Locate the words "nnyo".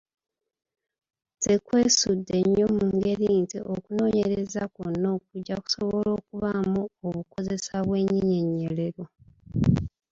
2.43-2.67